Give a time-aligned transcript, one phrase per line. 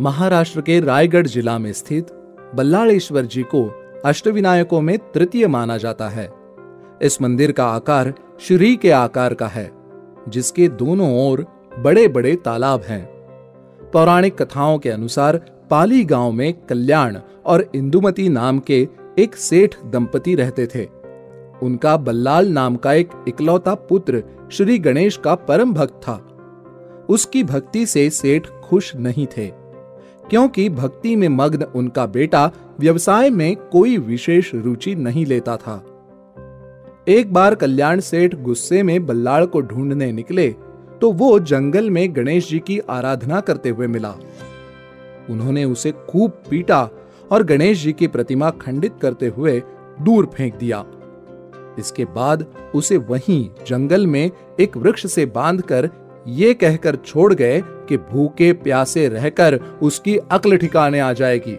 [0.00, 2.06] महाराष्ट्र के रायगढ़ जिला में स्थित
[2.54, 6.30] बल्लाड़ेश्वर जी को अष्टविनायकों में तृतीय माना जाता है।
[7.02, 9.72] इस मंदिर का आकार श्री के आकार का है,
[10.28, 11.46] जिसके दोनों ओर
[11.78, 13.06] बड़े बड़े तालाब हैं।
[13.92, 15.36] पौराणिक कथाओं के अनुसार
[15.70, 18.88] पाली गाँव में कल्याण और इंदुमती नाम के
[19.18, 20.84] एक सेठ दंपति रहते थे।
[21.62, 24.22] उनका बल्लाल नाम का एक इकलौता पुत्र
[24.52, 26.38] श्री गणेश का परम भक्त था।
[27.08, 29.63] उसकी भक्ति से सेठ खुश नहीं थे।
[30.30, 35.76] क्योंकि भक्ति में मग्न उनका बेटा व्यवसाय में कोई विशेष रुचि नहीं लेता था।
[37.08, 40.48] एक बार कल्याण सेठ गुस्से में बल्लाड़ को ढूँढने निकले
[41.00, 44.14] तो वो जंगल में गणेश जी की आराधना करते हुए मिला।
[45.30, 46.88] उन्होंने उसे खूब पीटा
[47.32, 49.62] और गणेश जी की प्रतिमा खंडित करते हुए
[50.02, 50.84] दूर फेंक दिया।
[51.78, 54.30] इसके बाद उसे वहीं जंगल में
[54.60, 55.90] एक वृक्ष से बांधकर
[56.28, 61.58] ये कहकर छोड़ गए कि भूखे प्यासे रहकर उसकी अक्ल ठिकाने आ जाएगी।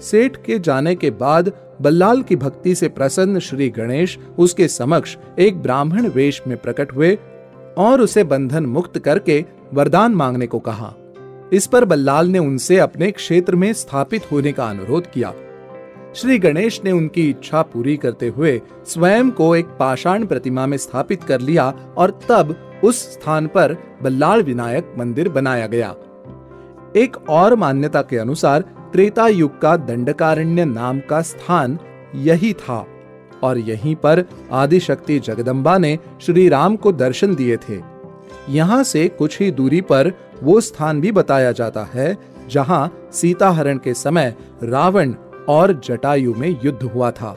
[0.00, 5.62] सेठ के जाने के बाद बल्लाल की भक्ति से प्रसन्न श्री गणेश उसके समक्ष एक
[5.62, 7.18] ब्राह्मण वेश में प्रकट हुए
[7.78, 10.94] और उसे बंधन मुक्त करके वरदान मांगने को कहा।
[11.52, 15.34] इस पर बल्लाल ने उनसे अपने क्षेत्र में स्थापित होने का अनुरोध किया।
[16.14, 21.24] श्री गणेश ने उनकी इच्छा पूरी करते हुए स्वयं को एक पाषाण प्रतिमा में स्थापित
[21.24, 25.94] कर लिया और तब उस स्थान पर बल्लाल विनायक मंदिर बनाया गया।
[26.96, 28.60] एक और मान्यता के अनुसार
[28.92, 31.78] त्रेता युग का दंडकारण्य नाम का स्थान
[32.14, 32.86] यही था
[33.42, 37.80] और यहीं पर आदिशक्ति जगदम्बा ने श्री राम को दर्शन दिए थे।
[38.48, 40.12] यहाँ से कुछ ही दूरी पर
[40.42, 42.16] वो स्थान भी बताया जाता है,
[42.48, 45.14] जहाँ सीता हरण के समय रावण
[45.48, 47.36] और जटायु में युद्ध हुआ था।